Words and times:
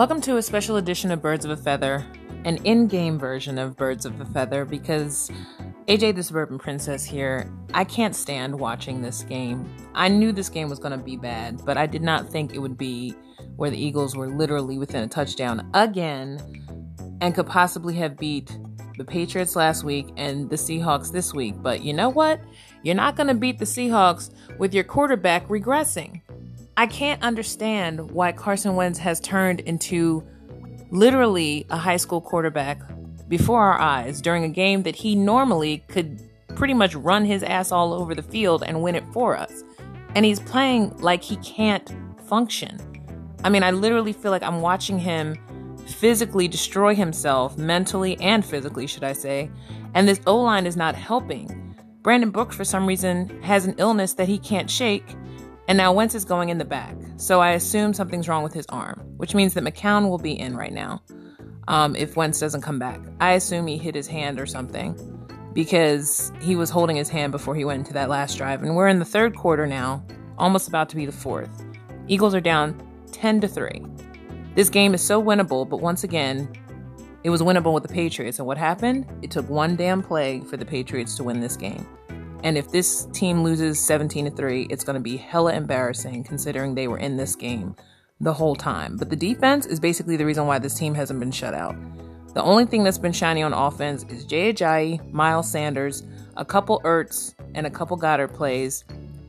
Welcome 0.00 0.22
to 0.22 0.38
a 0.38 0.42
special 0.42 0.76
edition 0.76 1.10
of 1.10 1.20
Birds 1.20 1.44
of 1.44 1.50
a 1.50 1.58
Feather, 1.58 2.06
an 2.46 2.56
in 2.64 2.86
game 2.86 3.18
version 3.18 3.58
of 3.58 3.76
Birds 3.76 4.06
of 4.06 4.18
a 4.18 4.24
Feather, 4.24 4.64
because 4.64 5.30
AJ 5.88 6.14
the 6.14 6.22
Suburban 6.22 6.58
Princess 6.58 7.04
here, 7.04 7.52
I 7.74 7.84
can't 7.84 8.16
stand 8.16 8.58
watching 8.58 9.02
this 9.02 9.24
game. 9.24 9.70
I 9.94 10.08
knew 10.08 10.32
this 10.32 10.48
game 10.48 10.70
was 10.70 10.78
going 10.78 10.98
to 10.98 11.04
be 11.04 11.18
bad, 11.18 11.62
but 11.66 11.76
I 11.76 11.84
did 11.84 12.00
not 12.00 12.30
think 12.30 12.54
it 12.54 12.60
would 12.60 12.78
be 12.78 13.14
where 13.56 13.68
the 13.68 13.76
Eagles 13.76 14.16
were 14.16 14.28
literally 14.28 14.78
within 14.78 15.04
a 15.04 15.06
touchdown 15.06 15.68
again 15.74 16.40
and 17.20 17.34
could 17.34 17.46
possibly 17.46 17.92
have 17.96 18.16
beat 18.16 18.58
the 18.96 19.04
Patriots 19.04 19.54
last 19.54 19.84
week 19.84 20.08
and 20.16 20.48
the 20.48 20.56
Seahawks 20.56 21.12
this 21.12 21.34
week. 21.34 21.56
But 21.58 21.82
you 21.82 21.92
know 21.92 22.08
what? 22.08 22.40
You're 22.82 22.94
not 22.94 23.16
going 23.16 23.26
to 23.26 23.34
beat 23.34 23.58
the 23.58 23.66
Seahawks 23.66 24.30
with 24.56 24.72
your 24.72 24.84
quarterback 24.84 25.46
regressing. 25.48 26.22
I 26.76 26.86
can't 26.86 27.22
understand 27.22 28.10
why 28.10 28.32
Carson 28.32 28.74
Wentz 28.76 28.98
has 28.98 29.20
turned 29.20 29.60
into 29.60 30.24
literally 30.90 31.66
a 31.70 31.76
high 31.76 31.96
school 31.96 32.20
quarterback 32.20 32.80
before 33.28 33.62
our 33.62 33.78
eyes 33.78 34.20
during 34.20 34.44
a 34.44 34.48
game 34.48 34.82
that 34.82 34.96
he 34.96 35.14
normally 35.14 35.84
could 35.88 36.20
pretty 36.56 36.74
much 36.74 36.94
run 36.94 37.24
his 37.24 37.42
ass 37.42 37.70
all 37.70 37.92
over 37.92 38.14
the 38.14 38.22
field 38.22 38.62
and 38.66 38.82
win 38.82 38.94
it 38.94 39.04
for 39.12 39.36
us. 39.36 39.62
And 40.14 40.24
he's 40.24 40.40
playing 40.40 40.96
like 40.98 41.22
he 41.22 41.36
can't 41.36 41.94
function. 42.26 42.78
I 43.44 43.48
mean, 43.48 43.62
I 43.62 43.70
literally 43.70 44.12
feel 44.12 44.30
like 44.30 44.42
I'm 44.42 44.60
watching 44.60 44.98
him 44.98 45.36
physically 45.86 46.48
destroy 46.48 46.94
himself, 46.94 47.56
mentally 47.56 48.18
and 48.20 48.44
physically, 48.44 48.86
should 48.86 49.04
I 49.04 49.12
say. 49.12 49.50
And 49.94 50.08
this 50.08 50.20
O 50.26 50.36
line 50.36 50.66
is 50.66 50.76
not 50.76 50.94
helping. 50.94 51.74
Brandon 52.02 52.30
Brooks, 52.30 52.56
for 52.56 52.64
some 52.64 52.86
reason, 52.86 53.42
has 53.42 53.66
an 53.66 53.74
illness 53.78 54.14
that 54.14 54.28
he 54.28 54.38
can't 54.38 54.70
shake 54.70 55.16
and 55.70 55.76
now 55.76 55.92
Wentz 55.92 56.16
is 56.16 56.24
going 56.24 56.48
in 56.48 56.58
the 56.58 56.64
back. 56.64 56.96
So 57.16 57.38
I 57.38 57.52
assume 57.52 57.94
something's 57.94 58.28
wrong 58.28 58.42
with 58.42 58.52
his 58.52 58.66
arm, 58.70 58.98
which 59.18 59.36
means 59.36 59.54
that 59.54 59.62
McCown 59.62 60.10
will 60.10 60.18
be 60.18 60.36
in 60.36 60.56
right 60.56 60.72
now 60.72 61.00
um, 61.68 61.94
if 61.94 62.16
Wentz 62.16 62.40
doesn't 62.40 62.62
come 62.62 62.80
back. 62.80 63.00
I 63.20 63.34
assume 63.34 63.68
he 63.68 63.78
hit 63.78 63.94
his 63.94 64.08
hand 64.08 64.40
or 64.40 64.46
something 64.46 64.96
because 65.52 66.32
he 66.40 66.56
was 66.56 66.70
holding 66.70 66.96
his 66.96 67.08
hand 67.08 67.30
before 67.30 67.54
he 67.54 67.64
went 67.64 67.78
into 67.78 67.92
that 67.92 68.08
last 68.08 68.36
drive. 68.36 68.64
And 68.64 68.74
we're 68.74 68.88
in 68.88 68.98
the 68.98 69.04
third 69.04 69.36
quarter 69.36 69.64
now, 69.64 70.04
almost 70.38 70.66
about 70.66 70.88
to 70.88 70.96
be 70.96 71.06
the 71.06 71.12
fourth. 71.12 71.64
Eagles 72.08 72.34
are 72.34 72.40
down 72.40 72.76
10 73.12 73.40
to 73.42 73.46
3. 73.46 73.80
This 74.56 74.70
game 74.70 74.92
is 74.92 75.00
so 75.00 75.22
winnable, 75.22 75.68
but 75.68 75.76
once 75.76 76.02
again, 76.02 76.52
it 77.22 77.30
was 77.30 77.42
winnable 77.42 77.72
with 77.72 77.84
the 77.84 77.94
Patriots. 77.94 78.40
And 78.40 78.46
what 78.48 78.58
happened? 78.58 79.06
It 79.22 79.30
took 79.30 79.48
one 79.48 79.76
damn 79.76 80.02
play 80.02 80.40
for 80.40 80.56
the 80.56 80.64
Patriots 80.64 81.14
to 81.18 81.22
win 81.22 81.38
this 81.38 81.56
game. 81.56 81.86
And 82.42 82.56
if 82.56 82.70
this 82.70 83.06
team 83.12 83.42
loses 83.42 83.78
17 83.80 84.26
to 84.26 84.30
3, 84.30 84.68
it's 84.70 84.84
going 84.84 84.94
to 84.94 85.00
be 85.00 85.16
hella 85.16 85.54
embarrassing 85.54 86.24
considering 86.24 86.74
they 86.74 86.88
were 86.88 86.98
in 86.98 87.16
this 87.16 87.36
game 87.36 87.76
the 88.20 88.32
whole 88.32 88.56
time. 88.56 88.96
But 88.96 89.10
the 89.10 89.16
defense 89.16 89.66
is 89.66 89.80
basically 89.80 90.16
the 90.16 90.26
reason 90.26 90.46
why 90.46 90.58
this 90.58 90.74
team 90.74 90.94
hasn't 90.94 91.20
been 91.20 91.32
shut 91.32 91.54
out. 91.54 91.76
The 92.34 92.42
only 92.42 92.64
thing 92.64 92.84
that's 92.84 92.98
been 92.98 93.12
shiny 93.12 93.42
on 93.42 93.52
offense 93.52 94.04
is 94.08 94.24
Jay 94.24 94.52
Ajayi, 94.52 95.12
Miles 95.12 95.50
Sanders, 95.50 96.04
a 96.36 96.44
couple 96.44 96.80
Ertz, 96.84 97.34
and 97.54 97.66
a 97.66 97.70
couple 97.70 97.98
Goedert 97.98 98.32
plays, 98.32 98.84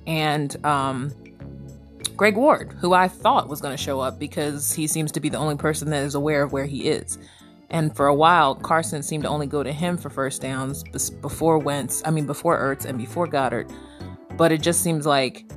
and 0.06 0.64
um, 0.66 1.12
Greg 2.16 2.36
Ward, 2.36 2.74
who 2.80 2.94
I 2.94 3.08
thought 3.08 3.50
was 3.50 3.60
going 3.60 3.76
to 3.76 3.82
show 3.82 4.00
up 4.00 4.20
because 4.20 4.74
he 4.74 4.86
seems 4.86 5.12
to 5.14 5.20
be 5.20 5.30
the 5.30 5.38
only 5.38 5.56
person 5.56 5.90
that 5.90 6.04
is 6.04 6.14
aware 6.14 6.44
of 6.44 6.52
where 6.52 6.66
he 6.66 6.88
is. 6.90 7.18
And 7.72 7.96
for 7.96 8.08
a 8.08 8.14
while, 8.14 8.54
Carson 8.54 9.02
seemed 9.02 9.24
to 9.24 9.30
only 9.30 9.48
go 9.48 9.64
to 9.64 9.72
him 9.72 9.98
for 9.98 10.10
first 10.10 10.42
downs 10.42 10.84
before 11.22 11.58
Wentz, 11.58 12.02
I 12.06 12.12
mean, 12.12 12.26
before 12.26 12.60
Ertz 12.60 12.86
and 12.86 12.98
before 12.98 13.28
Goedert. 13.28 13.72
But 14.38 14.52
it 14.52 14.62
just 14.62 14.82
seems 14.82 15.06
like, 15.06 15.50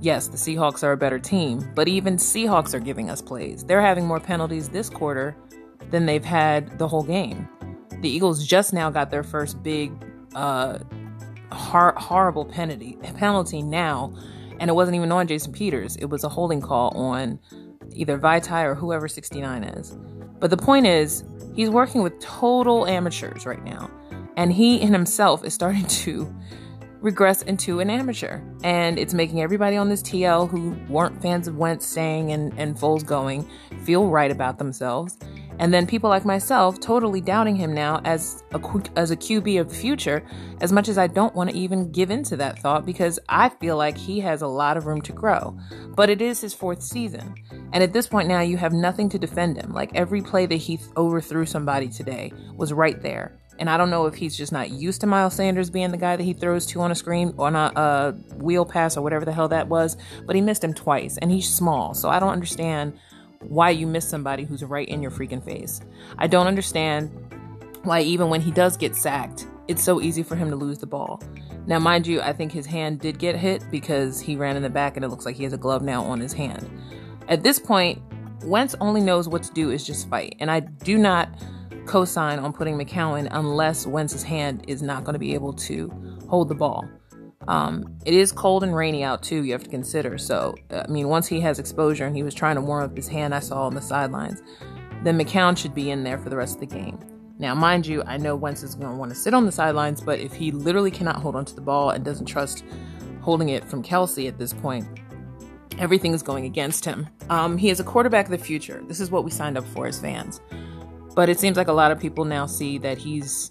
yes, 0.00 0.28
the 0.28 0.36
Seahawks 0.36 0.84
are 0.84 0.92
a 0.92 0.96
better 0.96 1.18
team, 1.18 1.68
but 1.74 1.88
even 1.88 2.16
Seahawks 2.16 2.74
are 2.74 2.80
giving 2.80 3.10
us 3.10 3.20
plays. 3.20 3.64
They're 3.64 3.82
having 3.82 4.06
more 4.06 4.20
penalties 4.20 4.68
this 4.68 4.88
quarter 4.88 5.36
than 5.90 6.06
they've 6.06 6.24
had 6.24 6.78
the 6.78 6.86
whole 6.86 7.02
game. 7.02 7.48
The 8.00 8.08
Eagles 8.08 8.46
just 8.46 8.72
now 8.72 8.90
got 8.90 9.10
their 9.10 9.24
first 9.24 9.62
big, 9.64 9.92
uh, 10.36 10.78
hor- 11.50 11.94
horrible 11.96 12.44
penalty 12.44 12.96
penalty 13.14 13.62
now, 13.62 14.14
and 14.60 14.70
it 14.70 14.74
wasn't 14.74 14.96
even 14.96 15.10
on 15.10 15.26
Jason 15.26 15.52
Peters. 15.52 15.96
It 15.96 16.06
was 16.06 16.22
a 16.22 16.28
holding 16.28 16.60
call 16.60 16.90
on 16.96 17.40
either 17.90 18.16
Vaitai 18.16 18.64
or 18.64 18.74
whoever 18.74 19.08
69 19.08 19.64
is. 19.64 19.96
But 20.40 20.50
the 20.50 20.56
point 20.56 20.86
is, 20.86 21.22
he's 21.54 21.70
working 21.70 22.02
with 22.02 22.18
total 22.20 22.86
amateurs 22.86 23.46
right 23.46 23.62
now. 23.64 23.90
And 24.36 24.52
he 24.52 24.80
in 24.80 24.92
himself 24.92 25.44
is 25.44 25.54
starting 25.54 25.84
to 26.04 26.34
regress 27.00 27.42
into 27.42 27.80
an 27.80 27.90
amateur. 27.90 28.40
And 28.62 28.98
it's 28.98 29.12
making 29.12 29.42
everybody 29.42 29.76
on 29.76 29.88
this 29.88 30.02
TL 30.02 30.48
who 30.48 30.76
weren't 30.88 31.20
fans 31.20 31.48
of 31.48 31.56
Wentz 31.56 31.84
staying 31.86 32.32
and, 32.32 32.52
and 32.56 32.76
Foles 32.76 33.04
going 33.04 33.48
feel 33.84 34.08
right 34.08 34.30
about 34.30 34.58
themselves. 34.58 35.18
And 35.62 35.72
then 35.72 35.86
people 35.86 36.10
like 36.10 36.24
myself 36.24 36.80
totally 36.80 37.20
doubting 37.20 37.54
him 37.54 37.72
now 37.72 38.00
as 38.04 38.42
a 38.50 38.60
as 38.96 39.12
a 39.12 39.16
QB 39.16 39.60
of 39.60 39.68
the 39.68 39.74
future, 39.76 40.24
as 40.60 40.72
much 40.72 40.88
as 40.88 40.98
I 40.98 41.06
don't 41.06 41.36
want 41.36 41.50
to 41.50 41.56
even 41.56 41.92
give 41.92 42.10
into 42.10 42.36
that 42.38 42.58
thought 42.58 42.84
because 42.84 43.20
I 43.28 43.48
feel 43.48 43.76
like 43.76 43.96
he 43.96 44.18
has 44.18 44.42
a 44.42 44.48
lot 44.48 44.76
of 44.76 44.86
room 44.86 45.00
to 45.02 45.12
grow. 45.12 45.56
But 45.94 46.10
it 46.10 46.20
is 46.20 46.40
his 46.40 46.52
fourth 46.52 46.82
season. 46.82 47.36
And 47.72 47.80
at 47.80 47.92
this 47.92 48.08
point 48.08 48.26
now 48.26 48.40
you 48.40 48.56
have 48.56 48.72
nothing 48.72 49.08
to 49.10 49.20
defend 49.20 49.56
him. 49.56 49.72
Like 49.72 49.94
every 49.94 50.20
play 50.20 50.46
that 50.46 50.56
he 50.56 50.80
overthrew 50.96 51.46
somebody 51.46 51.86
today 51.86 52.32
was 52.56 52.72
right 52.72 53.00
there. 53.00 53.38
And 53.60 53.70
I 53.70 53.76
don't 53.76 53.90
know 53.90 54.06
if 54.06 54.16
he's 54.16 54.36
just 54.36 54.50
not 54.50 54.70
used 54.70 55.02
to 55.02 55.06
Miles 55.06 55.34
Sanders 55.34 55.70
being 55.70 55.92
the 55.92 55.96
guy 55.96 56.16
that 56.16 56.24
he 56.24 56.32
throws 56.32 56.66
to 56.66 56.80
on 56.80 56.90
a 56.90 56.96
screen, 56.96 57.34
on 57.38 57.54
a, 57.54 57.70
a 57.76 58.12
wheel 58.34 58.64
pass 58.64 58.96
or 58.96 59.02
whatever 59.02 59.24
the 59.24 59.32
hell 59.32 59.46
that 59.46 59.68
was, 59.68 59.96
but 60.26 60.34
he 60.34 60.42
missed 60.42 60.64
him 60.64 60.74
twice 60.74 61.18
and 61.18 61.30
he's 61.30 61.48
small. 61.48 61.94
So 61.94 62.08
I 62.08 62.18
don't 62.18 62.30
understand 62.32 62.98
why 63.44 63.70
you 63.70 63.86
miss 63.86 64.08
somebody 64.08 64.44
who's 64.44 64.64
right 64.64 64.88
in 64.88 65.02
your 65.02 65.10
freaking 65.10 65.44
face. 65.44 65.80
I 66.18 66.26
don't 66.26 66.46
understand 66.46 67.10
why, 67.82 68.00
even 68.00 68.28
when 68.28 68.40
he 68.40 68.50
does 68.50 68.76
get 68.76 68.94
sacked, 68.94 69.46
it's 69.68 69.82
so 69.82 70.00
easy 70.00 70.22
for 70.22 70.36
him 70.36 70.50
to 70.50 70.56
lose 70.56 70.78
the 70.78 70.86
ball. 70.86 71.22
Now, 71.66 71.78
mind 71.78 72.06
you, 72.06 72.20
I 72.20 72.32
think 72.32 72.52
his 72.52 72.66
hand 72.66 73.00
did 73.00 73.18
get 73.18 73.36
hit 73.36 73.64
because 73.70 74.20
he 74.20 74.36
ran 74.36 74.56
in 74.56 74.62
the 74.62 74.70
back 74.70 74.96
and 74.96 75.04
it 75.04 75.08
looks 75.08 75.24
like 75.24 75.36
he 75.36 75.44
has 75.44 75.52
a 75.52 75.58
glove 75.58 75.82
now 75.82 76.02
on 76.02 76.20
his 76.20 76.32
hand. 76.32 76.68
At 77.28 77.42
this 77.42 77.58
point, 77.58 78.00
Wentz 78.44 78.74
only 78.80 79.00
knows 79.00 79.28
what 79.28 79.42
to 79.44 79.52
do 79.52 79.70
is 79.70 79.86
just 79.86 80.08
fight. 80.08 80.36
And 80.40 80.50
I 80.50 80.60
do 80.60 80.98
not 80.98 81.28
co 81.86 82.04
sign 82.04 82.38
on 82.38 82.52
putting 82.52 82.76
McCown 82.76 83.28
unless 83.30 83.86
Wentz's 83.86 84.22
hand 84.22 84.64
is 84.66 84.82
not 84.82 85.04
going 85.04 85.14
to 85.14 85.18
be 85.18 85.34
able 85.34 85.52
to 85.54 85.90
hold 86.28 86.48
the 86.48 86.54
ball. 86.54 86.88
Um, 87.48 87.96
it 88.04 88.14
is 88.14 88.32
cold 88.32 88.62
and 88.62 88.74
rainy 88.74 89.02
out 89.02 89.22
too, 89.22 89.44
you 89.44 89.52
have 89.52 89.64
to 89.64 89.70
consider. 89.70 90.18
So, 90.18 90.54
I 90.70 90.86
mean, 90.86 91.08
once 91.08 91.26
he 91.26 91.40
has 91.40 91.58
exposure 91.58 92.06
and 92.06 92.16
he 92.16 92.22
was 92.22 92.34
trying 92.34 92.56
to 92.56 92.62
warm 92.62 92.84
up 92.84 92.96
his 92.96 93.08
hand, 93.08 93.34
I 93.34 93.40
saw 93.40 93.66
on 93.66 93.74
the 93.74 93.82
sidelines, 93.82 94.42
then 95.02 95.18
McCown 95.18 95.56
should 95.56 95.74
be 95.74 95.90
in 95.90 96.04
there 96.04 96.18
for 96.18 96.28
the 96.28 96.36
rest 96.36 96.54
of 96.54 96.60
the 96.60 96.66
game. 96.66 96.98
Now, 97.38 97.54
mind 97.54 97.86
you, 97.86 98.04
I 98.06 98.18
know 98.18 98.36
Wentz 98.36 98.62
is 98.62 98.76
going 98.76 98.90
to 98.90 98.96
want 98.96 99.10
to 99.10 99.16
sit 99.16 99.34
on 99.34 99.46
the 99.46 99.52
sidelines, 99.52 100.00
but 100.00 100.20
if 100.20 100.32
he 100.32 100.52
literally 100.52 100.92
cannot 100.92 101.16
hold 101.16 101.34
onto 101.34 101.54
the 101.54 101.60
ball 101.60 101.90
and 101.90 102.04
doesn't 102.04 102.26
trust 102.26 102.64
holding 103.20 103.48
it 103.48 103.64
from 103.64 103.82
Kelce 103.82 104.28
at 104.28 104.38
this 104.38 104.52
point, 104.52 104.86
everything 105.78 106.12
is 106.12 106.22
going 106.22 106.44
against 106.44 106.84
him. 106.84 107.08
Um, 107.30 107.56
he 107.56 107.70
is 107.70 107.80
a 107.80 107.84
quarterback 107.84 108.26
of 108.26 108.30
the 108.30 108.38
future. 108.38 108.82
This 108.86 109.00
is 109.00 109.10
what 109.10 109.24
we 109.24 109.32
signed 109.32 109.58
up 109.58 109.66
for 109.68 109.86
as 109.86 110.00
fans. 110.00 110.40
But 111.16 111.28
it 111.28 111.40
seems 111.40 111.56
like 111.56 111.68
a 111.68 111.72
lot 111.72 111.90
of 111.90 111.98
people 111.98 112.24
now 112.24 112.46
see 112.46 112.78
that 112.78 112.98
he's 112.98 113.50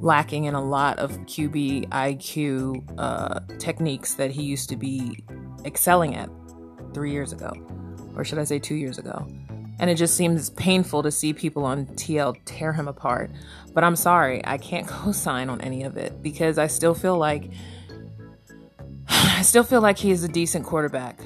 lacking 0.00 0.44
in 0.44 0.54
a 0.54 0.62
lot 0.62 0.98
of 0.98 1.12
QB 1.20 1.88
IQ 1.88 2.98
uh, 2.98 3.40
techniques 3.58 4.14
that 4.14 4.30
he 4.30 4.42
used 4.42 4.68
to 4.70 4.76
be 4.76 5.22
excelling 5.64 6.16
at 6.16 6.30
three 6.94 7.12
years 7.12 7.32
ago, 7.32 7.52
or 8.16 8.24
should 8.24 8.38
I 8.38 8.44
say 8.44 8.58
two 8.58 8.74
years 8.74 8.98
ago. 8.98 9.26
And 9.78 9.88
it 9.88 9.94
just 9.94 10.14
seems 10.14 10.50
painful 10.50 11.02
to 11.02 11.10
see 11.10 11.32
people 11.32 11.64
on 11.64 11.86
TL 11.86 12.36
tear 12.44 12.72
him 12.72 12.86
apart. 12.86 13.30
But 13.72 13.82
I'm 13.82 13.96
sorry, 13.96 14.44
I 14.46 14.58
can't 14.58 14.86
co 14.88 15.12
sign 15.12 15.48
on 15.48 15.60
any 15.60 15.84
of 15.84 15.96
it 15.96 16.22
because 16.22 16.58
I 16.58 16.66
still 16.66 16.94
feel 16.94 17.18
like. 17.18 17.50
I 19.08 19.42
still 19.42 19.64
feel 19.64 19.80
like 19.80 19.98
he 19.98 20.10
is 20.10 20.22
a 20.22 20.28
decent 20.28 20.66
quarterback, 20.66 21.18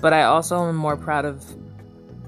but 0.00 0.12
I 0.12 0.22
also 0.22 0.66
am 0.66 0.76
more 0.76 0.96
proud 0.96 1.24
of 1.24 1.44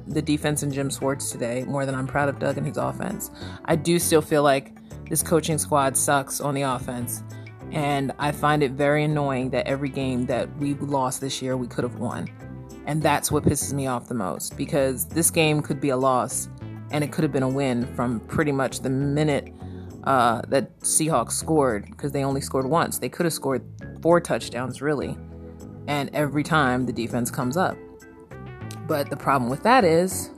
the 0.07 0.21
defense 0.21 0.63
and 0.63 0.73
Jim 0.73 0.91
Schwartz 0.91 1.31
today 1.31 1.65
more 1.65 1.87
than 1.87 1.95
I'm 1.95 2.07
proud 2.07 2.29
of 2.29 2.39
Doug 2.39 2.59
and 2.59 2.67
his 2.67 2.77
offense. 2.77 3.31
I 3.65 3.77
do 3.77 3.99
still 3.99 4.21
feel 4.21 4.43
like 4.43 4.73
this 5.13 5.23
coaching 5.23 5.59
squad 5.59 5.95
sucks 5.95 6.41
on 6.41 6.55
the 6.55 6.63
offense. 6.63 7.23
And 7.71 8.13
I 8.19 8.33
find 8.33 8.63
it 8.63 8.73
very 8.73 9.05
annoying 9.05 9.51
that 9.51 9.67
every 9.67 9.91
game 9.91 10.25
that 10.25 10.49
we 10.57 10.73
lost 10.73 11.21
this 11.21 11.43
year, 11.43 11.55
we 11.55 11.67
could 11.67 11.85
have 11.85 11.97
won. 11.97 12.31
And 12.87 13.03
that's 13.03 13.31
what 13.31 13.45
pisses 13.45 13.75
me 13.75 13.87
off 13.87 14.09
the 14.09 14.15
most 14.15 14.57
because 14.57 15.05
this 15.05 15.31
game 15.31 15.61
could 15.61 15.83
be 15.83 15.91
a 15.91 15.97
loss 15.99 16.49
and 16.93 17.05
it 17.05 17.13
could 17.13 17.25
have 17.25 17.31
been 17.31 17.43
a 17.43 17.49
win 17.49 17.85
from 17.95 18.21
pretty 18.21 18.53
much 18.53 18.81
the 18.81 18.89
minute 18.89 19.53
uh, 20.05 20.41
that 20.49 20.81
Seahawks 20.81 21.33
scored 21.33 21.85
because 21.91 22.13
they 22.13 22.25
only 22.25 22.41
scored 22.41 22.65
once. 22.65 22.97
They 22.97 23.11
could 23.11 23.27
have 23.27 23.35
scored 23.35 23.63
four 24.01 24.19
touchdowns, 24.19 24.81
really. 24.81 25.15
And 25.89 26.09
every 26.15 26.43
time 26.43 26.87
the 26.87 26.93
defense 26.93 27.31
comes 27.31 27.59
up. 27.59 27.77
But 28.89 29.11
the 29.11 29.17
problem 29.19 29.51
with 29.51 29.63
that 29.65 29.85
is 29.85 30.31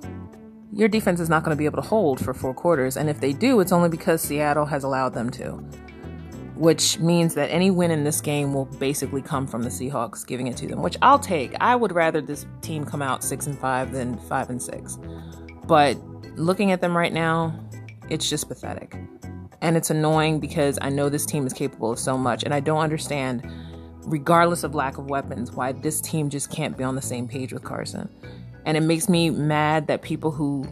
your 0.73 0.89
defense 0.89 1.21
is 1.21 1.29
not 1.29 1.45
going 1.45 1.57
to 1.57 1.59
be 1.59 1.67
able 1.67 1.81
to 1.83 1.89
hold 1.89 2.25
for 2.25 2.35
four 2.35 2.55
quarters. 2.55 2.97
And 2.97 3.09
if 3.09 3.21
they 3.21 3.33
do, 3.33 3.61
it's 3.61 3.73
only 3.73 3.89
because 3.89 4.23
Seattle 4.23 4.67
has 4.67 4.85
allowed 4.85 5.15
them 5.15 5.31
to. 5.31 5.53
Which 6.57 6.99
means 7.01 7.35
that 7.35 7.51
any 7.51 7.71
win 7.71 7.91
in 7.91 8.05
this 8.05 8.21
game 8.21 8.55
will 8.55 8.67
basically 8.67 9.23
come 9.23 9.47
from 9.47 9.63
the 9.63 9.71
Seahawks 9.71 10.25
giving 10.25 10.47
it 10.47 10.57
to 10.59 10.69
them, 10.69 10.83
which 10.83 10.97
I'll 11.03 11.19
take. 11.19 11.53
I 11.61 11.75
would 11.75 11.93
rather 11.93 12.21
this 12.21 12.47
team 12.63 12.85
come 12.85 13.03
out 13.03 13.25
six 13.25 13.47
and 13.47 13.59
five 13.59 13.91
than 13.93 14.19
five 14.19 14.51
and 14.51 14.63
six. 14.63 14.99
But 15.67 15.97
looking 16.37 16.71
at 16.71 16.81
them 16.81 16.97
right 16.97 17.13
now, 17.13 17.59
it's 18.09 18.31
just 18.31 18.49
pathetic. 18.49 18.97
And 19.63 19.77
it's 19.77 19.91
annoying 19.91 20.41
because 20.41 20.79
I 20.81 20.91
know 20.91 21.09
this 21.09 21.27
team 21.27 21.47
is 21.47 21.53
capable 21.53 21.91
of 21.91 21.99
so 21.99 22.19
much, 22.19 22.45
and 22.45 22.53
I 22.53 22.61
don't 22.61 22.81
understand, 22.81 23.51
regardless 24.05 24.63
of 24.63 24.75
lack 24.75 24.99
of 24.99 25.09
weapons, 25.09 25.53
why 25.53 25.73
this 25.73 26.01
team 26.01 26.29
just 26.29 26.51
can't 26.51 26.77
be 26.77 26.85
on 26.85 26.95
the 26.95 27.03
same 27.03 27.27
page 27.27 27.53
with 27.53 27.65
Carson. 27.65 28.09
And 28.65 28.77
it 28.77 28.81
makes 28.81 29.09
me 29.09 29.31
mad 29.31 29.87
that 29.89 30.03
people 30.03 30.31
who 30.31 30.67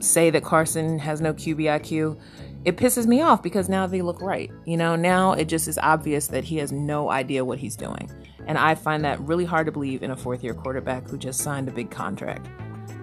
say 0.00 0.30
that 0.30 0.42
Carson 0.42 0.98
has 0.98 1.20
no 1.20 1.32
QBIQ, 1.32 2.18
it 2.64 2.76
pisses 2.76 3.06
me 3.06 3.22
off 3.22 3.42
because 3.42 3.68
now 3.68 3.86
they 3.86 4.02
look 4.02 4.20
right. 4.20 4.50
You 4.66 4.76
know, 4.76 4.96
now 4.96 5.32
it 5.32 5.46
just 5.46 5.68
is 5.68 5.78
obvious 5.78 6.26
that 6.28 6.44
he 6.44 6.56
has 6.58 6.72
no 6.72 7.10
idea 7.10 7.44
what 7.44 7.58
he's 7.58 7.76
doing. 7.76 8.10
And 8.46 8.58
I 8.58 8.74
find 8.74 9.04
that 9.04 9.20
really 9.20 9.44
hard 9.44 9.66
to 9.66 9.72
believe 9.72 10.02
in 10.02 10.10
a 10.10 10.16
fourth 10.16 10.42
year 10.42 10.54
quarterback 10.54 11.08
who 11.08 11.16
just 11.16 11.40
signed 11.40 11.68
a 11.68 11.72
big 11.72 11.90
contract. 11.90 12.46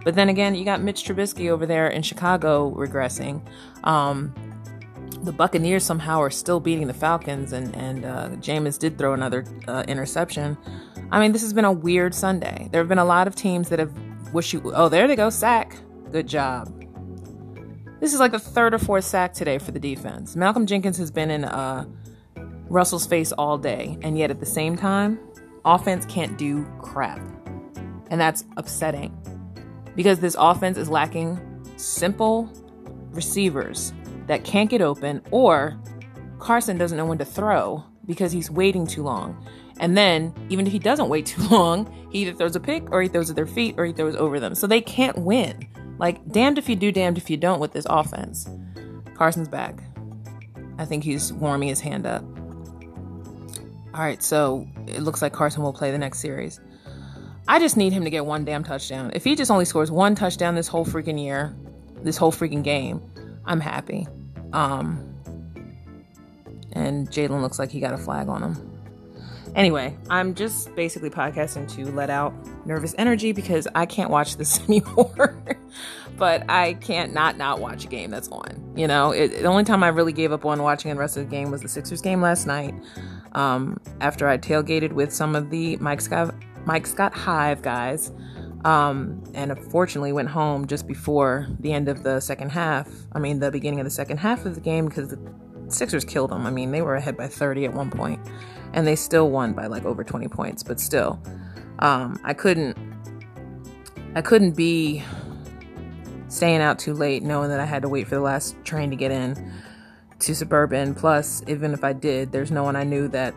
But 0.03 0.15
then 0.15 0.29
again, 0.29 0.55
you 0.55 0.63
got 0.63 0.81
Mitch 0.81 1.03
Trubisky 1.03 1.49
over 1.49 1.65
there 1.65 1.87
in 1.87 2.01
Chicago 2.01 2.71
regressing. 2.71 3.41
Um, 3.83 4.33
the 5.23 5.31
Buccaneers 5.31 5.83
somehow 5.83 6.21
are 6.21 6.29
still 6.29 6.59
beating 6.59 6.87
the 6.87 6.93
Falcons, 6.93 7.51
and 7.51 7.75
and 7.75 8.05
uh, 8.05 8.29
Jameis 8.37 8.77
did 8.77 8.97
throw 8.97 9.13
another 9.13 9.45
uh, 9.67 9.83
interception. 9.87 10.57
I 11.11 11.19
mean, 11.19 11.31
this 11.31 11.41
has 11.41 11.53
been 11.53 11.65
a 11.65 11.71
weird 11.71 12.13
Sunday. 12.13 12.69
There 12.71 12.81
have 12.81 12.87
been 12.87 12.99
a 12.99 13.05
lot 13.05 13.27
of 13.27 13.35
teams 13.35 13.69
that 13.69 13.79
have 13.79 13.93
wish 14.33 14.53
you. 14.53 14.61
Oh, 14.73 14.89
there 14.89 15.07
they 15.07 15.15
go, 15.15 15.29
sack. 15.29 15.77
Good 16.11 16.27
job. 16.27 16.73
This 17.99 18.13
is 18.13 18.19
like 18.19 18.31
the 18.31 18.39
third 18.39 18.73
or 18.73 18.79
fourth 18.79 19.05
sack 19.05 19.33
today 19.33 19.57
for 19.57 19.71
the 19.71 19.79
defense. 19.79 20.35
Malcolm 20.35 20.65
Jenkins 20.65 20.97
has 20.97 21.09
been 21.09 21.31
in 21.31 21.45
uh, 21.45 21.85
Russell's 22.69 23.07
face 23.07 23.31
all 23.31 23.57
day, 23.57 23.97
and 24.01 24.17
yet 24.17 24.29
at 24.29 24.39
the 24.39 24.45
same 24.45 24.77
time, 24.77 25.19
offense 25.65 26.05
can't 26.05 26.37
do 26.37 26.65
crap, 26.79 27.19
and 28.09 28.21
that's 28.21 28.45
upsetting 28.57 29.17
because 29.95 30.19
this 30.19 30.35
offense 30.37 30.77
is 30.77 30.89
lacking 30.89 31.39
simple 31.75 32.51
receivers 33.09 33.93
that 34.27 34.43
can't 34.43 34.69
get 34.69 34.81
open, 34.81 35.21
or 35.31 35.79
Carson 36.39 36.77
doesn't 36.77 36.97
know 36.97 37.05
when 37.05 37.17
to 37.17 37.25
throw 37.25 37.83
because 38.05 38.31
he's 38.31 38.51
waiting 38.51 38.85
too 38.85 39.01
long. 39.01 39.43
And 39.79 39.97
then, 39.97 40.33
even 40.49 40.65
if 40.65 40.73
he 40.73 40.79
doesn't 40.79 41.09
wait 41.09 41.25
too 41.27 41.43
long, 41.49 41.91
he 42.11 42.19
either 42.19 42.33
throws 42.33 42.55
a 42.55 42.59
pick 42.59 42.91
or 42.91 43.01
he 43.01 43.07
throws 43.07 43.29
at 43.29 43.35
their 43.35 43.47
feet 43.47 43.75
or 43.77 43.85
he 43.85 43.93
throws 43.93 44.15
over 44.15 44.39
them. 44.39 44.55
So 44.55 44.67
they 44.67 44.81
can't 44.81 45.17
win. 45.17 45.67
Like, 45.99 46.25
damned 46.31 46.57
if 46.57 46.69
you 46.69 46.75
do, 46.75 46.91
damned 46.91 47.17
if 47.17 47.29
you 47.29 47.37
don't 47.37 47.59
with 47.59 47.73
this 47.73 47.85
offense. 47.89 48.47
Carson's 49.15 49.47
back. 49.47 49.79
I 50.77 50.85
think 50.85 51.03
he's 51.03 51.33
warming 51.33 51.69
his 51.69 51.79
hand 51.79 52.05
up. 52.05 52.23
All 53.93 54.03
right, 54.03 54.21
so 54.21 54.67
it 54.85 55.01
looks 55.01 55.23
like 55.23 55.33
Carson 55.33 55.63
will 55.63 55.73
play 55.73 55.89
the 55.89 55.97
next 55.97 56.19
series. 56.19 56.59
I 57.47 57.59
just 57.59 57.77
need 57.77 57.93
him 57.93 58.03
to 58.03 58.09
get 58.09 58.25
one 58.25 58.45
damn 58.45 58.63
touchdown. 58.63 59.11
If 59.15 59.23
he 59.23 59.35
just 59.35 59.49
only 59.49 59.65
scores 59.65 59.89
one 59.89 60.13
touchdown 60.13 60.53
this 60.53 60.67
whole 60.67 60.85
freaking 60.85 61.19
year, 61.19 61.55
this 62.03 62.17
whole 62.17 62.31
freaking 62.31 62.63
game, 62.63 63.01
I'm 63.45 63.59
happy. 63.59 64.05
Um, 64.53 65.15
and 66.73 67.09
Jalen 67.09 67.41
looks 67.41 67.57
like 67.57 67.71
he 67.71 67.79
got 67.79 67.93
a 67.93 67.97
flag 67.97 68.27
on 68.27 68.43
him. 68.43 68.76
Anyway, 69.57 69.97
I'm 70.11 70.35
just 70.35 70.73
basically 70.75 71.09
podcasting 71.09 71.67
to 71.73 71.91
let 71.91 72.11
out 72.11 72.31
nervous 72.67 72.93
energy 72.99 73.31
because 73.31 73.67
I 73.73 73.87
can't 73.87 74.11
watch 74.11 74.37
this 74.37 74.63
anymore. 74.69 75.35
but 76.15 76.47
I 76.47 76.73
can't 76.75 77.11
not 77.11 77.37
not 77.37 77.59
watch 77.59 77.83
a 77.83 77.87
game 77.87 78.11
that's 78.11 78.29
on. 78.29 78.73
You 78.75 78.87
know, 78.87 79.11
it, 79.11 79.29
the 79.29 79.45
only 79.45 79.63
time 79.63 79.83
I 79.83 79.87
really 79.87 80.13
gave 80.13 80.31
up 80.31 80.45
on 80.45 80.61
watching 80.61 80.91
the 80.91 80.97
rest 80.97 81.17
of 81.17 81.23
the 81.23 81.29
game 81.29 81.49
was 81.49 81.63
the 81.63 81.67
Sixers 81.67 82.01
game 82.01 82.21
last 82.21 82.45
night. 82.45 82.75
Um, 83.31 83.79
after 83.99 84.27
I 84.27 84.37
tailgated 84.37 84.93
with 84.93 85.11
some 85.11 85.35
of 85.35 85.49
the 85.49 85.75
Mike 85.77 86.01
Scott 86.01 86.35
Mike 86.65 86.85
Scott 86.85 87.15
Hive 87.15 87.63
guys, 87.63 88.11
um, 88.63 89.23
and 89.33 89.51
unfortunately 89.51 90.11
went 90.13 90.29
home 90.29 90.67
just 90.67 90.85
before 90.85 91.47
the 91.59 91.73
end 91.73 91.89
of 91.89 92.03
the 92.03 92.19
second 92.19 92.51
half. 92.51 92.87
I 93.13 93.17
mean, 93.17 93.39
the 93.39 93.49
beginning 93.49 93.79
of 93.79 93.85
the 93.85 93.91
second 93.91 94.17
half 94.17 94.45
of 94.45 94.53
the 94.53 94.61
game 94.61 94.85
because 94.85 95.09
the 95.09 95.17
Sixers 95.69 96.05
killed 96.05 96.31
them. 96.31 96.45
I 96.45 96.51
mean, 96.51 96.71
they 96.71 96.81
were 96.81 96.95
ahead 96.95 97.17
by 97.17 97.27
30 97.27 97.65
at 97.65 97.73
one 97.73 97.89
point, 97.89 98.19
and 98.73 98.85
they 98.85 98.95
still 98.95 99.29
won 99.29 99.53
by 99.53 99.67
like 99.67 99.85
over 99.85 100.03
20 100.03 100.27
points. 100.27 100.63
But 100.63 100.79
still, 100.79 101.21
um, 101.79 102.19
I 102.23 102.33
couldn't, 102.33 102.77
I 104.15 104.21
couldn't 104.21 104.55
be 104.55 105.03
staying 106.27 106.61
out 106.61 106.79
too 106.79 106.93
late, 106.93 107.23
knowing 107.23 107.49
that 107.49 107.59
I 107.59 107.65
had 107.65 107.81
to 107.83 107.89
wait 107.89 108.07
for 108.07 108.15
the 108.15 108.21
last 108.21 108.55
train 108.63 108.89
to 108.89 108.95
get 108.95 109.11
in 109.11 109.51
to 110.19 110.35
suburban. 110.35 110.95
Plus, 110.95 111.43
even 111.47 111.73
if 111.73 111.83
I 111.83 111.93
did, 111.93 112.31
there's 112.31 112.51
no 112.51 112.63
one 112.63 112.75
I 112.75 112.83
knew 112.83 113.07
that 113.09 113.33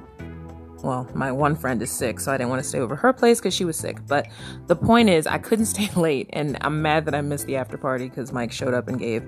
well, 0.83 1.09
my 1.15 1.31
one 1.31 1.57
friend 1.57 1.81
is 1.83 1.91
sick, 1.91 2.21
so 2.21 2.33
I 2.33 2.37
didn't 2.37 2.51
want 2.51 2.63
to 2.63 2.69
stay 2.69 2.81
over 2.81 2.97
her 2.97 3.13
place 3.13 3.39
because 3.39 3.55
she 3.55 3.65
was 3.65 3.77
sick. 3.77 3.99
But 4.07 4.27
the 4.67 4.77
point 4.77 5.09
is, 5.09 5.27
I 5.27 5.39
couldn't 5.39 5.67
stay 5.77 5.89
late, 5.97 6.29
and 6.33 6.57
I'm 6.61 6.83
mad 6.83 7.05
that 7.07 7.15
I 7.15 7.21
missed 7.21 7.47
the 7.47 7.57
after 7.57 7.77
party 7.77 8.09
because 8.09 8.33
Mike 8.33 8.53
showed 8.53 8.75
up 8.75 8.89
and 8.89 8.99
gave 8.99 9.25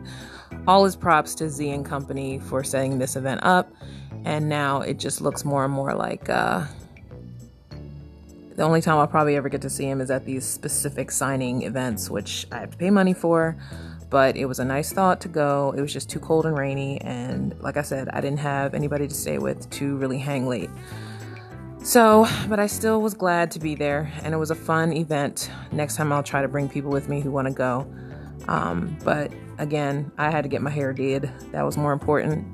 all 0.67 0.85
his 0.85 0.97
props 0.97 1.35
to 1.37 1.49
Z 1.49 1.71
and 1.71 1.85
Company 1.85 2.39
for 2.39 2.65
setting 2.65 2.99
this 2.99 3.17
event 3.17 3.41
up. 3.43 3.73
And 4.25 4.49
now 4.49 4.83
it 4.83 4.99
just 4.99 5.21
looks 5.21 5.45
more 5.45 5.65
and 5.65 5.73
more 5.73 5.95
like 5.95 6.29
uh, 6.29 6.65
the 8.57 8.63
only 8.63 8.81
time 8.81 8.99
I'll 8.99 9.07
probably 9.07 9.37
ever 9.37 9.49
get 9.49 9.63
to 9.63 9.71
see 9.71 9.85
him 9.85 10.01
is 10.01 10.11
at 10.11 10.25
these 10.25 10.45
specific 10.45 11.11
signing 11.11 11.63
events, 11.63 12.11
which 12.11 12.47
I 12.53 12.61
have 12.61 12.71
to 12.73 12.77
pay 12.77 12.91
money 12.91 13.15
for. 13.15 13.57
But 14.11 14.37
it 14.37 14.45
was 14.45 14.59
a 14.59 14.65
nice 14.65 14.93
thought 14.93 15.23
to 15.23 15.29
go. 15.29 15.75
It 15.77 15.81
was 15.81 15.93
just 15.93 16.11
too 16.11 16.21
cold 16.21 16.45
and 16.45 16.57
rainy, 16.57 17.01
and 17.01 17.59
like 17.61 17.79
I 17.79 17.83
said, 17.83 18.11
I 18.11 18.21
didn't 18.21 18.41
have 18.41 18.75
anybody 18.75 19.09
to 19.09 19.15
stay 19.15 19.39
with 19.39 19.69
to 19.71 19.97
really 19.97 20.19
hang 20.19 20.47
late. 20.47 20.69
So, 21.85 22.29
but 22.49 22.61
I 22.61 22.69
still 22.69 23.03
was 23.03 23.13
glad 23.13 23.51
to 23.51 23.59
be 23.59 23.75
there, 23.75 24.13
and 24.23 24.33
it 24.33 24.37
was 24.37 24.53
a 24.53 24.55
fun 24.55 24.93
event. 24.93 25.51
Next 25.73 25.97
time, 25.97 26.13
I'll 26.13 26.23
try 26.23 26.41
to 26.41 26.47
bring 26.47 26.69
people 26.69 26.93
with 26.93 27.09
me 27.09 27.21
who 27.21 27.33
want 27.33 27.49
to 27.49 27.53
go. 27.53 27.93
Um, 28.47 28.97
but 29.05 29.33
again, 29.59 30.13
I 30.17 30.31
had 30.31 30.43
to 30.43 30.49
get 30.49 30.63
my 30.63 30.71
hair 30.71 30.93
did. 30.93 31.29
That 31.51 31.63
was 31.63 31.77
more 31.77 31.93
important. 31.93 32.47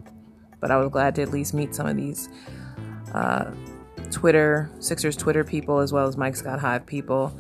But 0.60 0.70
I 0.70 0.78
was 0.78 0.88
glad 0.90 1.14
to 1.16 1.22
at 1.22 1.30
least 1.30 1.52
meet 1.52 1.74
some 1.74 1.86
of 1.86 1.96
these 1.96 2.30
uh, 3.12 3.52
Twitter, 4.10 4.70
Sixers 4.80 5.14
Twitter 5.14 5.44
people, 5.44 5.80
as 5.80 5.92
well 5.92 6.08
as 6.08 6.16
Mike 6.16 6.34
Scott 6.34 6.58
Hive 6.58 6.86
people. 6.86 7.38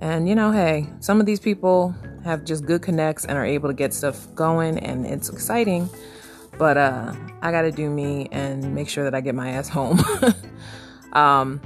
And 0.00 0.28
you 0.28 0.36
know, 0.36 0.52
hey, 0.52 0.88
some 1.00 1.18
of 1.18 1.26
these 1.26 1.40
people 1.40 1.94
have 2.22 2.44
just 2.44 2.64
good 2.64 2.80
connects 2.80 3.24
and 3.24 3.36
are 3.36 3.44
able 3.44 3.68
to 3.68 3.74
get 3.74 3.92
stuff 3.92 4.32
going, 4.36 4.78
and 4.78 5.04
it's 5.04 5.28
exciting. 5.28 5.90
But 6.58 6.76
uh, 6.76 7.12
I 7.42 7.50
got 7.50 7.62
to 7.62 7.72
do 7.72 7.90
me 7.90 8.28
and 8.30 8.72
make 8.72 8.88
sure 8.88 9.02
that 9.02 9.16
I 9.16 9.20
get 9.20 9.34
my 9.34 9.50
ass 9.50 9.68
home. 9.68 10.00
Um, 11.14 11.60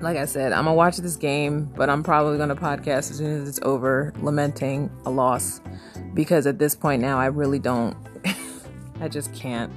like 0.00 0.16
I 0.16 0.26
said, 0.26 0.52
I'm 0.52 0.64
gonna 0.64 0.74
watch 0.74 0.98
this 0.98 1.16
game, 1.16 1.64
but 1.76 1.88
I'm 1.88 2.02
probably 2.02 2.38
gonna 2.38 2.56
podcast 2.56 3.10
as 3.10 3.16
soon 3.18 3.42
as 3.42 3.48
it's 3.48 3.60
over, 3.62 4.12
lamenting 4.20 4.90
a 5.04 5.10
loss 5.10 5.60
because 6.14 6.46
at 6.46 6.58
this 6.58 6.74
point 6.74 7.02
now, 7.02 7.18
I 7.18 7.26
really 7.26 7.58
don't. 7.58 7.96
I 9.00 9.08
just 9.08 9.32
can't. 9.34 9.72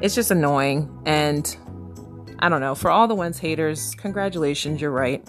It's 0.00 0.14
just 0.14 0.30
annoying, 0.30 1.02
and 1.06 1.56
I 2.38 2.48
don't 2.48 2.60
know. 2.60 2.74
For 2.74 2.90
all 2.90 3.08
the 3.08 3.14
Wentz 3.14 3.38
haters, 3.38 3.94
congratulations, 3.96 4.80
you're 4.80 4.90
right. 4.90 5.26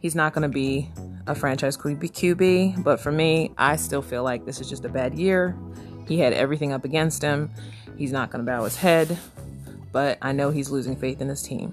He's 0.00 0.14
not 0.14 0.32
gonna 0.32 0.48
be 0.48 0.90
a 1.26 1.34
franchise 1.34 1.76
QB, 1.76 2.00
QB, 2.00 2.82
but 2.82 3.00
for 3.00 3.12
me, 3.12 3.52
I 3.58 3.76
still 3.76 4.02
feel 4.02 4.22
like 4.22 4.44
this 4.46 4.60
is 4.60 4.68
just 4.68 4.84
a 4.84 4.88
bad 4.88 5.14
year. 5.14 5.56
He 6.06 6.18
had 6.18 6.32
everything 6.32 6.72
up 6.72 6.84
against 6.84 7.22
him. 7.22 7.50
He's 7.96 8.12
not 8.12 8.30
gonna 8.30 8.44
bow 8.44 8.64
his 8.64 8.76
head, 8.76 9.18
but 9.92 10.18
I 10.22 10.32
know 10.32 10.50
he's 10.50 10.70
losing 10.70 10.96
faith 10.96 11.20
in 11.20 11.28
his 11.28 11.42
team. 11.42 11.72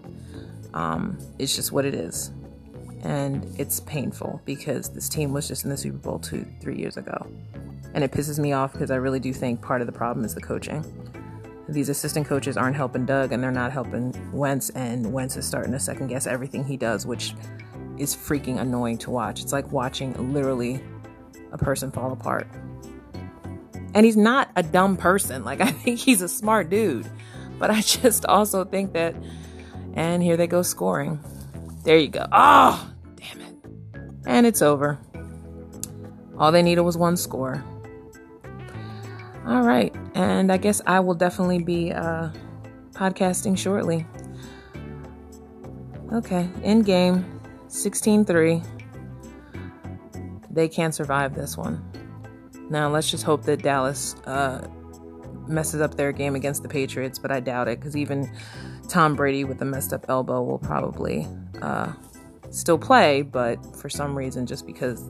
Um, 0.74 1.18
it's 1.40 1.56
just 1.56 1.72
what 1.72 1.86
it 1.86 1.94
is. 1.94 2.32
And 3.04 3.48
it's 3.60 3.80
painful 3.82 4.42
because 4.46 4.90
this 4.90 5.08
team 5.08 5.32
was 5.32 5.48
just 5.48 5.64
in 5.64 5.70
the 5.70 5.78
Super 5.78 5.98
Bowl 5.98 6.20
two, 6.20 6.46
three 6.62 6.78
years 6.78 6.98
ago. 6.98 7.28
And 7.94 8.04
it 8.04 8.12
pisses 8.12 8.40
me 8.40 8.52
off 8.52 8.74
because 8.74 8.92
I 8.92 8.96
really 8.96 9.20
do 9.20 9.32
think 9.32 9.62
part 9.62 9.82
of 9.82 9.88
the 9.88 9.94
problem 9.94 10.26
is 10.26 10.34
the 10.34 10.42
coaching. 10.42 10.84
These 11.70 11.90
assistant 11.90 12.28
coaches 12.28 12.58
aren't 12.58 12.76
helping 12.76 13.06
Doug 13.06 13.32
and 13.32 13.44
they're 13.44 13.52
not 13.52 13.72
helping 13.72 14.14
Wentz, 14.32 14.70
and 14.72 15.12
Wentz 15.12 15.38
is 15.38 15.48
starting 15.48 15.72
to 15.72 15.80
second 15.80 16.08
guess 16.08 16.28
everything 16.28 16.64
he 16.66 16.78
does, 16.78 17.06
which 17.06 17.34
is 17.98 18.16
freaking 18.16 18.60
annoying 18.60 18.98
to 19.00 19.12
watch. 19.12 19.42
It's 19.42 19.54
like 19.54 19.72
watching 19.72 20.34
literally 20.34 20.82
a 21.52 21.58
person 21.58 21.92
fall 21.92 22.12
apart. 22.12 22.48
And 23.94 24.06
he's 24.06 24.18
not 24.18 24.52
a 24.56 24.64
dumb 24.64 24.98
person. 24.98 25.44
Like, 25.44 25.62
I 25.62 25.72
think 25.72 26.00
he's 26.00 26.22
a 26.22 26.28
smart 26.28 26.70
dude. 26.70 27.10
But 27.58 27.72
I 27.72 27.82
just 27.82 28.26
also 28.26 28.66
think 28.66 28.94
that 28.94 29.16
and 29.96 30.22
here 30.22 30.38
they 30.38 30.48
go 30.48 30.62
scoring. 30.62 31.20
There 31.84 31.98
you 31.98 32.10
go. 32.10 32.26
Oh, 32.32 32.92
damn 33.16 33.42
it. 33.42 33.56
And 34.26 34.46
it's 34.46 34.62
over. 34.62 35.00
All 36.38 36.52
they 36.52 36.62
needed 36.62 36.82
was 36.82 36.98
one 36.98 37.16
score. 37.16 37.64
All 39.48 39.62
right. 39.62 39.96
And 40.16 40.52
I 40.52 40.58
guess 40.58 40.82
I 40.86 41.00
will 41.00 41.14
definitely 41.14 41.64
be 41.64 41.94
uh, 41.94 42.30
podcasting 42.92 43.58
shortly. 43.58 44.06
Okay. 46.12 46.50
End 46.64 46.86
game 46.86 47.42
16 47.68 48.26
3. 48.26 48.62
They 50.50 50.68
can't 50.68 50.94
survive 50.94 51.36
this 51.36 51.56
one. 51.58 51.84
Now, 52.70 52.90
let's 52.90 53.12
just 53.12 53.24
hope 53.24 53.44
that 53.44 53.62
Dallas 53.62 54.16
uh, 54.26 54.68
messes 55.48 55.82
up 55.82 55.96
their 55.96 56.12
game 56.12 56.36
against 56.36 56.64
the 56.64 56.70
Patriots, 56.70 57.20
but 57.20 57.32
I 57.32 57.40
doubt 57.40 57.68
it 57.68 57.80
because 57.80 57.96
even 57.96 58.32
Tom 58.88 59.16
Brady 59.16 59.44
with 59.44 59.62
a 59.62 59.66
messed 59.66 59.94
up 59.94 60.06
elbow 60.10 60.42
will 60.42 60.58
probably 60.58 61.28
uh, 61.62 61.94
still 62.50 62.78
play, 62.78 63.22
but 63.22 63.64
for 63.76 63.90
some 63.90 64.18
reason, 64.18 64.46
just 64.46 64.66
because 64.66 65.04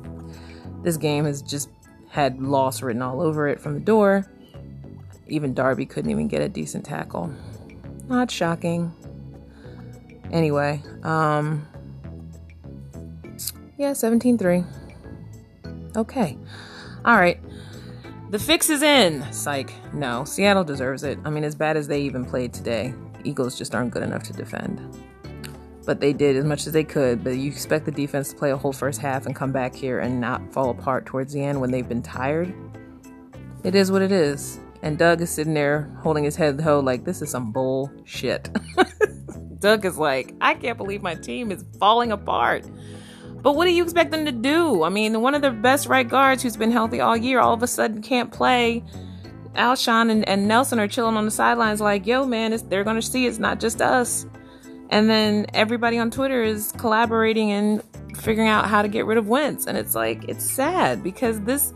this 0.84 0.98
game 0.98 1.26
has 1.26 1.42
just 1.42 1.70
had 2.10 2.42
loss 2.42 2.82
written 2.82 3.02
all 3.02 3.22
over 3.22 3.48
it 3.48 3.60
from 3.60 3.74
the 3.74 3.80
door. 3.80 4.26
Even 5.28 5.54
Darby 5.54 5.86
couldn't 5.86 6.12
even 6.12 6.28
get 6.28 6.42
a 6.42 6.50
decent 6.50 6.86
tackle. 6.86 7.34
Not 8.08 8.30
shocking. 8.30 8.94
Anyway, 10.32 10.82
um, 11.04 11.68
yeah, 13.78 13.94
17 13.94 14.38
3. 14.38 14.64
Okay. 15.96 16.38
All 17.04 17.18
right. 17.18 17.40
The 18.36 18.40
fix 18.40 18.70
is 18.70 18.82
in. 18.82 19.24
Psych. 19.32 19.72
No, 19.94 20.26
Seattle 20.26 20.66
deserves 20.66 21.04
it. 21.04 21.18
I 21.24 21.30
mean, 21.30 21.46
as 21.46 21.56
bad 21.56 21.78
as 21.78 21.88
they 21.88 22.02
even 22.02 22.26
played 22.26 22.54
today, 22.54 22.94
Eagles 23.24 23.58
just 23.58 23.74
aren't 23.74 23.92
good 23.92 24.04
enough 24.04 24.24
to 24.24 24.34
defend. 24.34 24.82
But 25.86 26.02
they 26.02 26.12
did 26.12 26.36
as 26.36 26.44
much 26.44 26.68
as 26.68 26.74
they 26.74 26.84
could. 26.84 27.24
But 27.24 27.38
you 27.38 27.50
expect 27.50 27.86
the 27.86 27.94
defense 27.94 28.32
to 28.32 28.36
play 28.36 28.52
a 28.52 28.58
whole 28.58 28.74
first 28.74 29.00
half 29.00 29.26
and 29.26 29.34
come 29.34 29.54
back 29.54 29.74
here 29.74 30.00
and 30.00 30.20
not 30.20 30.52
fall 30.52 30.70
apart 30.70 31.06
towards 31.06 31.32
the 31.32 31.42
end 31.46 31.62
when 31.62 31.72
they've 31.72 31.88
been 31.88 32.02
tired. 32.02 32.54
It 33.64 33.74
is 33.74 33.90
what 33.90 34.02
it 34.02 34.12
is. 34.12 34.60
And 34.82 34.98
Doug 34.98 35.22
is 35.22 35.30
sitting 35.30 35.54
there 35.54 35.90
holding 36.02 36.26
his 36.26 36.36
head 36.36 36.60
low, 36.60 36.82
like, 36.82 37.06
this 37.06 37.22
is 37.22 37.32
some 37.32 37.54
bullshit. 37.54 38.50
Doug 39.60 39.86
is 39.86 39.98
like, 39.98 40.34
I 40.42 40.56
can't 40.56 40.78
believe 40.78 41.02
my 41.02 41.16
team 41.16 41.54
is 41.54 41.64
falling 41.80 42.12
apart. 42.12 42.66
But 43.46 43.56
what 43.56 43.66
do 43.66 43.72
you 43.72 43.84
expect 43.84 44.10
them 44.10 44.26
to 44.26 44.32
do? 44.32 44.82
I 44.82 44.90
mean, 44.90 45.22
one 45.22 45.36
of 45.36 45.44
the 45.44 45.52
best 45.52 45.86
right 45.86 46.10
guards 46.10 46.42
who's 46.42 46.58
been 46.58 46.72
healthy 46.72 47.00
all 47.00 47.16
year 47.16 47.40
all 47.40 47.54
of 47.54 47.62
a 47.62 47.68
sudden 47.68 48.02
can't 48.02 48.32
play. 48.32 48.84
Alshon 49.54 50.10
and, 50.10 50.28
and 50.28 50.48
Nelson 50.48 50.80
are 50.80 50.88
chilling 50.88 51.16
on 51.16 51.26
the 51.26 51.32
sidelines, 51.32 51.80
like, 51.80 52.08
yo, 52.08 52.26
man, 52.26 52.60
they're 52.70 52.84
going 52.84 52.96
to 52.96 53.04
see 53.04 53.28
it's 53.28 53.38
not 53.38 53.60
just 53.60 53.84
us. 53.84 54.26
And 54.90 55.08
then 55.08 55.46
everybody 55.54 56.00
on 56.00 56.10
Twitter 56.10 56.42
is 56.42 56.72
collaborating 56.72 57.52
and 57.52 57.84
figuring 58.18 58.50
out 58.50 58.66
how 58.66 58.82
to 58.82 58.88
get 58.88 59.06
rid 59.06 59.20
of 59.20 59.28
Wentz. 59.28 59.68
And 59.68 59.78
it's 59.78 59.94
like, 59.94 60.24
it's 60.28 60.50
sad 60.50 61.04
because 61.04 61.40
this 61.42 61.72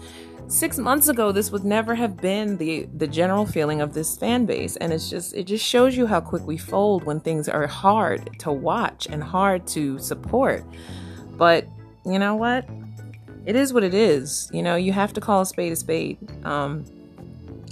six 0.47 0.79
months 0.79 1.07
ago 1.07 1.31
this 1.31 1.51
would 1.51 1.63
never 1.63 1.93
have 1.93 2.17
been 2.17 2.57
the 2.57 2.89
the 2.95 3.05
general 3.05 3.45
feeling 3.45 3.79
of 3.81 3.93
this 3.93 4.17
fan 4.17 4.47
base 4.47 4.75
and 4.77 4.91
it's 4.91 5.07
just 5.07 5.35
it 5.35 5.43
just 5.43 5.63
shows 5.63 5.95
you 5.95 6.07
how 6.07 6.19
quick 6.19 6.41
we 6.47 6.57
fold 6.57 7.03
when 7.03 7.19
things 7.19 7.47
are 7.47 7.67
hard 7.67 8.31
to 8.39 8.51
watch 8.51 9.05
and 9.11 9.23
hard 9.23 9.67
to 9.67 9.99
support 9.99 10.65
but 11.39 11.65
you 12.05 12.19
know 12.19 12.35
what? 12.35 12.69
It 13.45 13.55
is 13.55 13.73
what 13.73 13.83
it 13.83 13.95
is. 13.95 14.51
You 14.53 14.61
know, 14.61 14.75
you 14.75 14.91
have 14.91 15.13
to 15.13 15.21
call 15.21 15.41
a 15.41 15.45
spade 15.45 15.71
a 15.71 15.75
spade. 15.75 16.17
Um, 16.45 16.85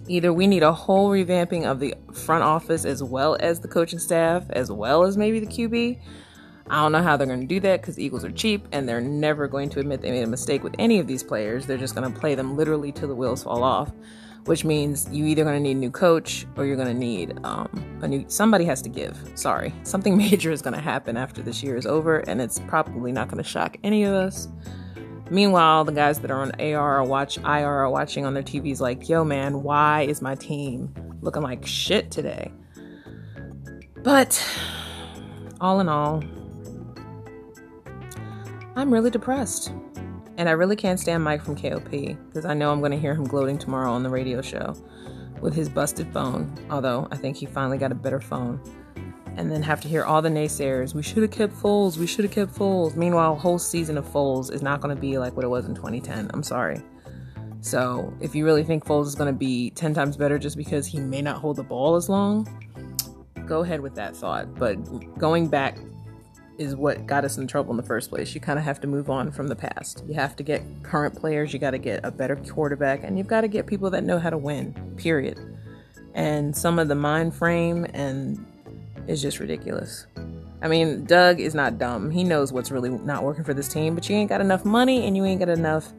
either 0.07 0.33
we 0.33 0.47
need 0.47 0.63
a 0.63 0.71
whole 0.71 1.11
revamping 1.11 1.65
of 1.65 1.79
the 1.79 1.93
front 2.13 2.43
office 2.43 2.85
as 2.85 3.03
well 3.03 3.37
as 3.39 3.59
the 3.59 3.67
coaching 3.67 3.99
staff, 3.99 4.45
as 4.49 4.71
well 4.71 5.03
as 5.03 5.17
maybe 5.17 5.39
the 5.39 5.45
QB. 5.45 5.99
I 6.69 6.81
don't 6.81 6.91
know 6.93 7.01
how 7.01 7.15
they're 7.15 7.27
going 7.27 7.41
to 7.41 7.47
do 7.47 7.59
that 7.61 7.81
because 7.81 7.99
Eagles 7.99 8.25
are 8.25 8.31
cheap 8.31 8.67
and 8.71 8.87
they're 8.87 9.01
never 9.01 9.47
going 9.47 9.69
to 9.69 9.79
admit 9.79 10.01
they 10.01 10.11
made 10.11 10.23
a 10.23 10.27
mistake 10.27 10.63
with 10.63 10.75
any 10.79 10.99
of 10.99 11.07
these 11.07 11.23
players. 11.23 11.65
They're 11.65 11.77
just 11.77 11.95
going 11.95 12.11
to 12.11 12.19
play 12.19 12.35
them 12.35 12.57
literally 12.57 12.91
till 12.91 13.07
the 13.07 13.15
wheels 13.15 13.43
fall 13.43 13.63
off, 13.63 13.91
which 14.47 14.63
means 14.63 15.07
you 15.11 15.25
either 15.25 15.43
going 15.43 15.55
to 15.55 15.61
need 15.61 15.75
a 15.75 15.79
new 15.79 15.91
coach 15.91 16.47
or 16.55 16.65
you're 16.65 16.77
going 16.77 16.87
to 16.87 16.93
need 16.93 17.37
um, 17.43 17.99
a 18.01 18.07
new. 18.07 18.23
Somebody 18.27 18.63
has 18.65 18.81
to 18.81 18.89
give. 18.89 19.17
Sorry, 19.35 19.73
something 19.83 20.17
major 20.17 20.51
is 20.51 20.61
going 20.61 20.73
to 20.73 20.81
happen 20.81 21.17
after 21.17 21.41
this 21.41 21.61
year 21.61 21.75
is 21.75 21.85
over, 21.85 22.19
and 22.19 22.41
it's 22.41 22.59
probably 22.67 23.11
not 23.11 23.27
going 23.27 23.43
to 23.43 23.47
shock 23.47 23.77
any 23.83 24.03
of 24.03 24.13
us. 24.13 24.47
Meanwhile, 25.29 25.83
the 25.83 25.91
guys 25.91 26.19
that 26.21 26.31
are 26.31 26.41
on 26.41 26.51
AR 26.59 26.99
or 26.99 27.03
watch 27.03 27.37
IR 27.37 27.67
are 27.67 27.89
watching 27.89 28.25
on 28.25 28.33
their 28.33 28.43
TVs 28.43 28.79
like, 28.79 29.09
"Yo, 29.09 29.25
man, 29.25 29.63
why 29.63 30.03
is 30.03 30.21
my 30.21 30.35
team 30.35 30.93
looking 31.21 31.41
like 31.41 31.65
shit 31.65 32.09
today?" 32.09 32.51
But 34.03 34.41
all 35.61 35.81
in 35.81 35.89
all, 35.89 36.23
I'm 38.77 38.93
really 38.93 39.09
depressed. 39.09 39.73
And 40.37 40.47
I 40.47 40.51
really 40.51 40.75
can't 40.75 40.99
stand 40.99 41.23
Mike 41.23 41.43
from 41.43 41.55
KOP 41.55 41.89
because 41.89 42.45
I 42.45 42.53
know 42.53 42.71
I'm 42.71 42.79
going 42.79 42.91
to 42.91 42.99
hear 42.99 43.13
him 43.13 43.23
gloating 43.23 43.57
tomorrow 43.57 43.91
on 43.91 44.03
the 44.03 44.09
radio 44.09 44.41
show 44.41 44.75
with 45.41 45.55
his 45.55 45.67
busted 45.67 46.13
phone. 46.13 46.55
Although 46.69 47.07
I 47.11 47.17
think 47.17 47.37
he 47.37 47.47
finally 47.47 47.79
got 47.79 47.91
a 47.91 47.95
better 47.95 48.21
phone. 48.21 48.61
And 49.35 49.51
then 49.51 49.61
have 49.61 49.81
to 49.81 49.87
hear 49.87 50.03
all 50.03 50.21
the 50.21 50.29
naysayers. 50.29 50.95
We 50.95 51.03
should 51.03 51.21
have 51.21 51.31
kept 51.31 51.53
Foles. 51.53 51.97
We 51.97 52.07
should 52.07 52.25
have 52.25 52.33
kept 52.33 52.53
Foles. 52.53 52.95
Meanwhile, 52.95 53.33
a 53.33 53.35
whole 53.35 53.59
season 53.59 53.97
of 53.97 54.05
Foles 54.05 54.51
is 54.51 54.63
not 54.63 54.81
going 54.81 54.95
to 54.95 54.99
be 54.99 55.19
like 55.19 55.35
what 55.35 55.45
it 55.45 55.49
was 55.49 55.65
in 55.65 55.75
2010. 55.75 56.31
I'm 56.33 56.41
sorry. 56.41 56.81
So 57.61 58.13
if 58.19 58.33
you 58.33 58.45
really 58.45 58.63
think 58.63 58.85
Foles 58.85 59.05
is 59.05 59.15
going 59.15 59.31
to 59.31 59.37
be 59.37 59.71
10 59.71 59.93
times 59.93 60.17
better 60.17 60.39
just 60.39 60.57
because 60.57 60.87
he 60.87 60.99
may 60.99 61.21
not 61.21 61.37
hold 61.37 61.57
the 61.57 61.63
ball 61.63 61.95
as 61.95 62.09
long, 62.09 62.47
go 63.45 63.61
ahead 63.61 63.79
with 63.79 63.93
that 63.95 64.15
thought. 64.15 64.55
But 64.55 64.75
going 65.19 65.49
back 65.49 65.77
is 66.57 66.75
what 66.75 67.05
got 67.05 67.23
us 67.23 67.37
in 67.37 67.47
trouble 67.47 67.71
in 67.71 67.77
the 67.77 67.83
first 67.83 68.09
place. 68.09 68.33
You 68.33 68.41
kind 68.41 68.57
of 68.57 68.65
have 68.65 68.79
to 68.81 68.87
move 68.87 69.09
on 69.09 69.31
from 69.31 69.47
the 69.47 69.55
past. 69.55 70.03
You 70.07 70.13
have 70.15 70.35
to 70.37 70.43
get 70.43 70.63
current 70.83 71.15
players, 71.15 71.53
you 71.53 71.59
got 71.59 71.71
to 71.71 71.77
get 71.77 72.01
a 72.03 72.11
better 72.11 72.35
quarterback, 72.35 73.03
and 73.03 73.17
you've 73.17 73.27
got 73.27 73.41
to 73.41 73.47
get 73.47 73.67
people 73.67 73.89
that 73.91 74.03
know 74.03 74.19
how 74.19 74.29
to 74.29 74.37
win, 74.37 74.73
period. 74.97 75.39
And 76.13 76.55
some 76.55 76.79
of 76.79 76.87
the 76.87 76.95
mind 76.95 77.35
frame 77.35 77.85
and 77.93 78.45
is 79.07 79.21
just 79.21 79.39
ridiculous. 79.39 80.07
I 80.61 80.67
mean, 80.67 81.05
Doug 81.05 81.39
is 81.39 81.53
not 81.53 81.77
dumb. 81.77 82.09
He 82.09 82.23
knows 82.23 82.51
what's 82.51 82.71
really 82.71 82.89
not 82.89 83.23
working 83.23 83.43
for 83.43 83.53
this 83.53 83.67
team, 83.67 83.93
but 83.93 84.09
you 84.09 84.15
ain't 84.15 84.29
got 84.29 84.41
enough 84.41 84.65
money 84.65 85.05
and 85.05 85.15
you 85.15 85.23
ain't 85.23 85.39
got 85.39 85.49
enough 85.49 85.93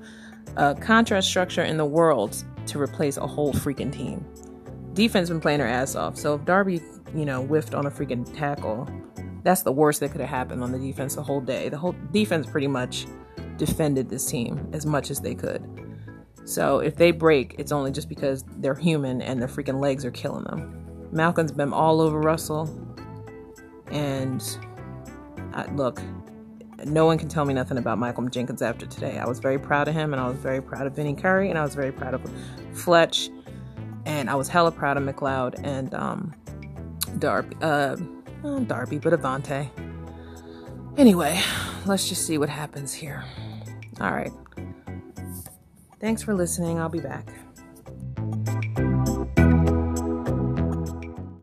uh, 0.56 0.74
contract 0.74 1.24
structure 1.24 1.62
in 1.62 1.76
the 1.76 1.84
world 1.84 2.42
to 2.66 2.80
replace 2.80 3.16
a 3.16 3.26
whole 3.26 3.52
freaking 3.52 3.92
team. 3.92 4.24
Defense 4.94 5.28
been 5.28 5.40
playing 5.40 5.58
their 5.58 5.68
ass 5.68 5.94
off. 5.94 6.16
So 6.16 6.34
if 6.34 6.44
Darby, 6.44 6.82
you 7.14 7.24
know, 7.24 7.42
whiffed 7.42 7.74
on 7.74 7.86
a 7.86 7.90
freaking 7.90 8.30
tackle, 8.36 8.88
that's 9.42 9.62
the 9.62 9.72
worst 9.72 10.00
that 10.00 10.10
could 10.10 10.20
have 10.20 10.30
happened 10.30 10.62
on 10.62 10.72
the 10.72 10.78
defense 10.78 11.14
the 11.14 11.22
whole 11.22 11.40
day. 11.40 11.68
The 11.68 11.78
whole 11.78 11.94
defense 12.12 12.46
pretty 12.46 12.66
much 12.66 13.06
defended 13.56 14.08
this 14.08 14.26
team 14.26 14.68
as 14.72 14.86
much 14.86 15.10
as 15.10 15.20
they 15.20 15.34
could. 15.34 15.62
So 16.44 16.78
if 16.78 16.96
they 16.96 17.10
break, 17.10 17.56
it's 17.58 17.72
only 17.72 17.90
just 17.90 18.08
because 18.08 18.44
they're 18.56 18.74
human 18.74 19.20
and 19.20 19.40
their 19.40 19.48
freaking 19.48 19.80
legs 19.80 20.04
are 20.04 20.10
killing 20.10 20.44
them. 20.44 21.08
Malcolm's 21.12 21.52
been 21.52 21.72
all 21.72 22.00
over 22.00 22.18
Russell, 22.18 22.68
and 23.90 24.42
I, 25.52 25.66
look, 25.72 26.00
no 26.84 27.06
one 27.06 27.18
can 27.18 27.28
tell 27.28 27.44
me 27.44 27.54
nothing 27.54 27.78
about 27.78 27.98
Michael 27.98 28.26
Jenkins 28.28 28.62
after 28.62 28.86
today. 28.86 29.18
I 29.18 29.26
was 29.26 29.40
very 29.40 29.58
proud 29.58 29.88
of 29.88 29.94
him, 29.94 30.12
and 30.12 30.20
I 30.20 30.28
was 30.28 30.38
very 30.38 30.62
proud 30.62 30.86
of 30.86 30.94
Vinny 30.94 31.14
Curry, 31.14 31.50
and 31.50 31.58
I 31.58 31.62
was 31.62 31.74
very 31.74 31.92
proud 31.92 32.14
of 32.14 32.22
Fletch, 32.72 33.30
and 34.06 34.30
I 34.30 34.34
was 34.34 34.48
hella 34.48 34.70
proud 34.70 34.96
of 34.96 35.02
McLeod 35.02 35.60
and 35.64 35.92
um, 35.94 36.34
Darby. 37.18 37.56
Uh, 37.60 37.96
uh, 38.44 38.58
Darby, 38.60 38.98
but 38.98 39.12
Avonte. 39.12 39.68
Anyway, 40.96 41.40
let's 41.86 42.08
just 42.08 42.26
see 42.26 42.38
what 42.38 42.48
happens 42.48 42.92
here. 42.92 43.24
All 44.00 44.10
right. 44.12 44.32
Thanks 46.00 46.22
for 46.22 46.34
listening. 46.34 46.78
I'll 46.78 46.88
be 46.88 47.00
back. 47.00 47.26